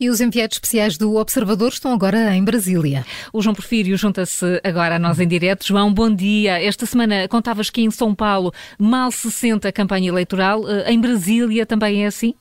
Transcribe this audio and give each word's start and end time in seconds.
E 0.00 0.08
os 0.08 0.18
enviados 0.18 0.56
especiais 0.56 0.96
do 0.96 1.16
Observador 1.16 1.68
estão 1.68 1.92
agora 1.92 2.34
em 2.34 2.42
Brasília. 2.42 3.04
O 3.34 3.42
João 3.42 3.54
Porfírio 3.54 3.98
junta-se 3.98 4.58
agora 4.64 4.96
a 4.96 4.98
nós 4.98 5.20
em 5.20 5.28
direto. 5.28 5.66
João, 5.66 5.92
bom 5.92 6.08
dia. 6.08 6.58
Esta 6.58 6.86
semana 6.86 7.28
contavas 7.28 7.68
que 7.68 7.82
em 7.82 7.90
São 7.90 8.14
Paulo 8.14 8.50
mal 8.78 9.12
se 9.12 9.30
sente 9.30 9.68
a 9.68 9.72
campanha 9.72 10.08
eleitoral. 10.08 10.66
Eh, 10.66 10.90
em 10.92 10.98
Brasília 10.98 11.66
também 11.66 12.04
é 12.04 12.06
assim? 12.06 12.32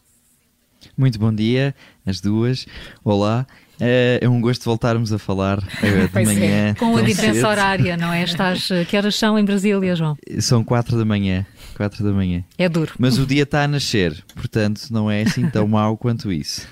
Muito 0.98 1.20
bom 1.20 1.36
dia, 1.36 1.76
as 2.06 2.22
duas. 2.22 2.66
Olá. 3.04 3.46
É, 3.80 4.20
é 4.22 4.30
um 4.30 4.42
gosto 4.42 4.66
voltarmos 4.66 5.14
a 5.14 5.18
falar 5.18 5.64
eh, 5.82 6.08
de 6.08 6.14
manhã. 6.26 6.70
É. 6.70 6.74
Com 6.76 6.98
a 6.98 7.02
diferença 7.02 7.48
horária, 7.48 7.96
não 7.96 8.12
é? 8.12 8.24
Estás, 8.24 8.70
eh, 8.72 8.86
que 8.86 8.98
horas 8.98 9.16
são 9.16 9.40
em 9.40 9.46
Brasília, 9.46 9.96
João? 9.96 10.18
São 10.40 10.64
quatro 10.64 10.98
da 10.98 11.06
manhã. 11.06 11.46
Quatro 11.76 12.04
da 12.04 12.12
manhã. 12.12 12.44
É 12.58 12.68
duro. 12.68 12.94
Mas 13.00 13.18
o 13.18 13.26
dia 13.28 13.44
está 13.44 13.64
a 13.64 13.68
nascer, 13.68 14.24
portanto 14.36 14.88
não 14.92 15.10
é 15.10 15.22
assim 15.22 15.50
tão 15.50 15.66
mau 15.70 15.98
quanto 15.98 16.32
isso. 16.32 16.68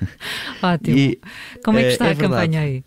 Ótimo. 0.62 0.98
E, 0.98 1.20
Como 1.64 1.78
é 1.78 1.84
que 1.84 1.90
está 1.90 2.08
é, 2.08 2.09
é 2.09 2.12
a 2.12 2.16
campanha 2.16 2.62
aí? 2.62 2.84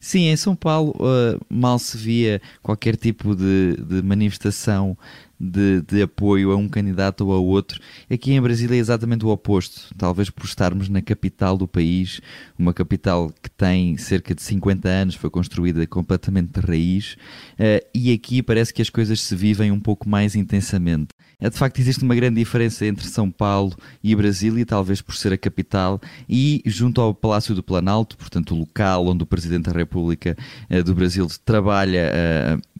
Sim, 0.00 0.28
em 0.28 0.36
São 0.36 0.54
Paulo 0.54 0.94
uh, 1.00 1.40
mal 1.48 1.78
se 1.78 1.96
via 1.96 2.40
qualquer 2.62 2.96
tipo 2.96 3.34
de, 3.34 3.76
de 3.76 4.02
manifestação 4.02 4.96
de, 5.38 5.82
de, 5.82 6.02
apoio 6.02 6.50
a 6.50 6.56
um 6.56 6.68
candidato 6.68 7.26
ou 7.26 7.32
a 7.32 7.38
outro. 7.38 7.80
Aqui 8.10 8.32
em 8.32 8.40
Brasília 8.40 8.76
é 8.76 8.78
exatamente 8.78 9.24
o 9.24 9.28
oposto. 9.28 9.94
Talvez 9.96 10.30
por 10.30 10.44
estarmos 10.44 10.88
na 10.88 11.02
capital 11.02 11.56
do 11.56 11.68
país, 11.68 12.20
uma 12.58 12.72
capital 12.72 13.32
que 13.42 13.50
tem 13.50 13.96
cerca 13.96 14.34
de 14.34 14.42
50 14.42 14.88
anos, 14.88 15.14
foi 15.14 15.30
construída 15.30 15.86
completamente 15.86 16.60
de 16.60 16.66
raiz, 16.66 17.16
uh, 17.54 17.86
e 17.94 18.12
aqui 18.12 18.42
parece 18.42 18.72
que 18.72 18.82
as 18.82 18.90
coisas 18.90 19.20
se 19.20 19.34
vivem 19.34 19.70
um 19.70 19.80
pouco 19.80 20.08
mais 20.08 20.34
intensamente. 20.34 21.08
É, 21.38 21.50
de 21.50 21.56
facto, 21.56 21.78
existe 21.78 22.02
uma 22.02 22.14
grande 22.14 22.36
diferença 22.36 22.86
entre 22.86 23.06
São 23.06 23.30
Paulo 23.30 23.76
e 24.02 24.14
Brasília, 24.14 24.64
talvez 24.64 25.02
por 25.02 25.14
ser 25.14 25.34
a 25.34 25.38
capital, 25.38 26.00
e 26.26 26.62
junto 26.64 26.98
ao 27.00 27.14
Palácio 27.14 27.54
do 27.54 27.62
Planalto, 27.62 28.16
portanto, 28.16 28.54
o 28.54 28.58
local 28.58 29.06
onde 29.06 29.22
o 29.22 29.26
Presidente 29.26 29.64
da 29.64 29.72
República 29.72 30.36
uh, 30.70 30.82
do 30.82 30.94
Brasil 30.94 31.26
trabalha. 31.44 32.10
Uh, 32.58 32.75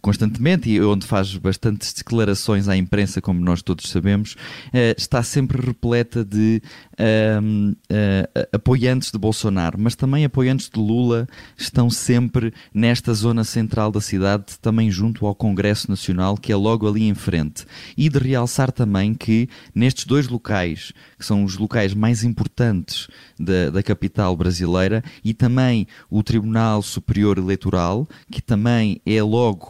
constantemente 0.00 0.70
e 0.70 0.80
onde 0.80 1.06
faz 1.06 1.36
bastantes 1.36 1.92
declarações 1.92 2.68
à 2.68 2.76
imprensa, 2.76 3.20
como 3.20 3.40
nós 3.40 3.62
todos 3.62 3.88
sabemos, 3.90 4.32
uh, 4.32 4.94
está 4.96 5.22
sempre 5.22 5.64
repleta 5.64 6.24
de 6.24 6.62
uh, 6.94 7.70
uh, 7.70 8.48
apoiantes 8.52 9.10
de 9.10 9.18
Bolsonaro, 9.18 9.78
mas 9.78 9.94
também 9.94 10.24
apoiantes 10.24 10.68
de 10.68 10.78
Lula 10.78 11.26
estão 11.56 11.90
sempre 11.90 12.52
nesta 12.72 13.12
zona 13.14 13.44
central 13.44 13.90
da 13.90 14.00
cidade, 14.00 14.58
também 14.60 14.90
junto 14.90 15.26
ao 15.26 15.34
Congresso 15.34 15.90
Nacional, 15.90 16.36
que 16.36 16.52
é 16.52 16.56
logo 16.56 16.88
ali 16.88 17.08
em 17.08 17.14
frente. 17.14 17.64
E 17.96 18.08
de 18.08 18.18
realçar 18.18 18.72
também 18.72 19.14
que 19.14 19.48
nestes 19.74 20.04
dois 20.04 20.28
locais, 20.28 20.92
que 21.18 21.24
são 21.24 21.44
os 21.44 21.56
locais 21.56 21.94
mais 21.94 22.24
importantes 22.24 23.08
da, 23.38 23.70
da 23.70 23.82
capital 23.82 24.36
brasileira, 24.36 25.02
e 25.24 25.34
também 25.34 25.86
o 26.10 26.22
Tribunal 26.22 26.82
Superior 26.82 27.38
Eleitoral, 27.38 28.08
que 28.30 28.40
também 28.40 29.00
é 29.04 29.22
logo 29.22 29.67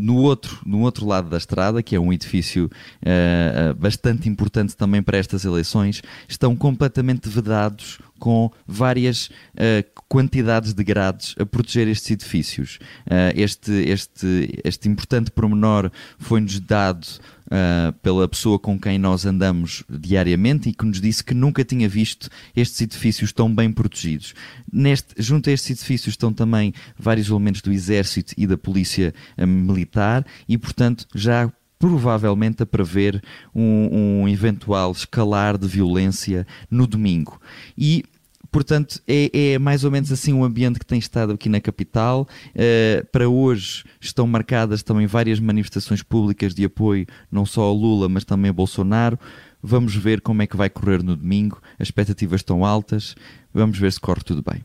no 0.00 0.16
outro, 0.16 0.58
no 0.64 0.80
outro 0.80 1.06
lado 1.06 1.28
da 1.28 1.36
estrada, 1.36 1.82
que 1.82 1.94
é 1.94 2.00
um 2.00 2.12
edifício 2.12 2.66
uh, 2.66 3.74
bastante 3.74 4.28
importante 4.28 4.76
também 4.76 5.02
para 5.02 5.18
estas 5.18 5.44
eleições, 5.44 6.02
estão 6.28 6.56
completamente 6.56 7.28
vedados 7.28 7.98
com 8.20 8.52
várias 8.66 9.26
uh, 9.26 10.02
quantidades 10.08 10.74
de 10.74 10.84
grades 10.84 11.34
a 11.38 11.46
proteger 11.46 11.88
estes 11.88 12.10
edifícios. 12.10 12.78
Uh, 13.06 13.32
este, 13.34 13.72
este, 13.72 14.60
este 14.62 14.88
importante 14.88 15.30
promenor 15.30 15.90
foi-nos 16.18 16.60
dado 16.60 17.06
uh, 17.46 17.92
pela 18.02 18.28
pessoa 18.28 18.58
com 18.58 18.78
quem 18.78 18.98
nós 18.98 19.24
andamos 19.24 19.82
diariamente 19.88 20.68
e 20.68 20.74
que 20.74 20.84
nos 20.84 21.00
disse 21.00 21.24
que 21.24 21.34
nunca 21.34 21.64
tinha 21.64 21.88
visto 21.88 22.28
estes 22.54 22.80
edifícios 22.82 23.32
tão 23.32 23.52
bem 23.52 23.72
protegidos. 23.72 24.34
Neste, 24.70 25.14
junto 25.18 25.48
a 25.48 25.52
estes 25.52 25.70
edifícios 25.70 26.12
estão 26.12 26.32
também 26.32 26.74
vários 26.98 27.28
elementos 27.28 27.62
do 27.62 27.72
Exército 27.72 28.34
e 28.36 28.46
da 28.46 28.58
Polícia 28.58 29.14
Militar 29.38 30.24
e, 30.46 30.58
portanto, 30.58 31.06
já 31.14 31.50
provavelmente 31.80 32.62
a 32.62 32.66
prever 32.66 33.22
um, 33.54 34.20
um, 34.22 34.28
eventual 34.28 34.92
escalar 34.92 35.56
de 35.56 35.66
violência 35.66 36.46
no 36.70 36.86
domingo. 36.86 37.40
E 37.76 38.04
Portanto, 38.52 39.00
é, 39.06 39.52
é, 39.52 39.58
mais 39.60 39.84
ou 39.84 39.92
menos 39.92 40.10
assim 40.10 40.32
o 40.32 40.42
ambiente 40.42 40.80
que 40.80 40.84
tem 40.84 40.98
estado 40.98 41.32
aqui 41.32 41.48
na 41.48 41.60
capital. 41.60 42.26
Uh, 42.48 43.06
para 43.12 43.28
hoje 43.28 43.84
estão 44.00 44.26
marcadas 44.26 44.82
também 44.82 45.06
várias 45.06 45.38
manifestações 45.38 46.02
públicas 46.02 46.52
de 46.52 46.64
apoio, 46.64 47.06
não 47.30 47.46
só 47.46 47.62
ao 47.62 47.72
Lula, 47.72 48.08
mas 48.08 48.24
também 48.24 48.50
a 48.50 48.52
Bolsonaro. 48.52 49.16
Vamos 49.62 49.94
ver 49.94 50.20
como 50.20 50.42
é 50.42 50.48
que 50.48 50.56
vai 50.56 50.68
correr 50.68 51.00
no 51.00 51.14
domingo. 51.14 51.62
As 51.78 51.86
expectativas 51.86 52.40
estão 52.40 52.64
altas. 52.64 53.14
Vamos 53.54 53.78
ver 53.78 53.92
se 53.92 54.00
corre 54.00 54.22
tudo 54.24 54.42
bem. 54.42 54.60